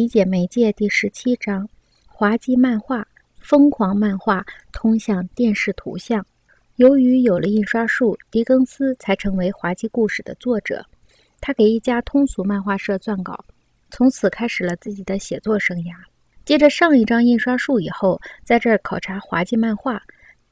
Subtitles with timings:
[0.00, 1.68] 理解媒介第十七章：
[2.06, 3.06] 滑稽漫画、
[3.38, 6.24] 疯狂漫画通向电视图像。
[6.76, 10.86] 由于有了印刷术，狄更斯才成为滑稽故事的作者。
[11.38, 13.44] 他给一家通俗漫画社撰稿，
[13.90, 15.94] 从此开始了自己的写作生涯。
[16.46, 20.02] 接着上一章印刷术以后，在这儿考察滑稽漫画，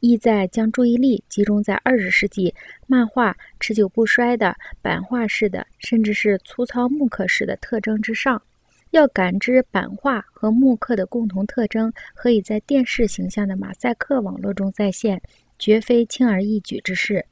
[0.01, 2.55] 意在将注意力集中在二十世纪
[2.87, 8.43] 漫画持久不衰的版画式的，甚至是粗糙木刻式的特征之上。
[8.91, 15.21] 要感知版画和木刻的共同特征，可以在电视形象的马赛克网络中再现，
[15.59, 17.25] 绝非轻而易举之事。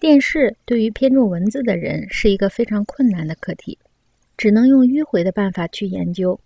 [0.00, 3.78] 电视对于偏重文字的人是一个非常困难的课题，
[4.36, 6.38] 只能用迂回的办法去研究。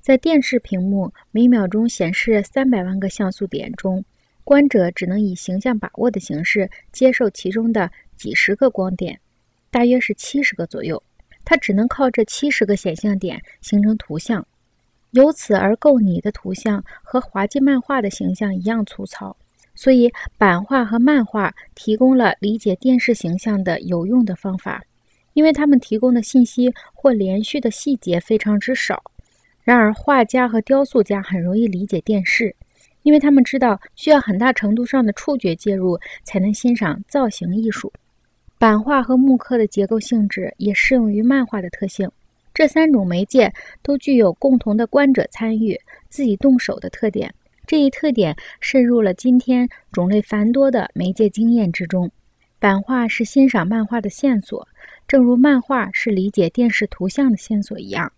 [0.00, 4.04] 在电视屏幕每秒钟显示三百万个像素点中，
[4.42, 9.20] 观者只能以形象把握的形式接受其中的几十个光点，
[9.70, 11.02] 大约是七十个左右。
[11.44, 14.46] 它只能靠这七十个显像点形成图像，
[15.10, 19.36] 由此而构拟的图像和滑稽漫画的形象一样粗糙。
[19.76, 24.84] 所以，版画和漫画提供了理解电视形象的有用的方法，
[25.32, 29.02] 因为他们提供的信息或连续的细节非常之少。
[29.64, 32.54] 然而，画家和雕塑家很容易理解电视，
[33.02, 37.92] 因为他们知道需要很大程度上的触觉介入才能欣赏造型艺术。
[38.64, 42.10] 版画和木刻的结构性质也适用于漫画的特性。
[42.54, 47.30] 这三种媒介都具有共同的观者参与、自己动手的特点。
[47.66, 52.10] 这一特点渗入了今天种类繁多的媒介经验之中。
[52.58, 54.66] 版画是欣赏漫画的线索，
[55.06, 58.10] 正如漫画是理解电视图像的线索一样。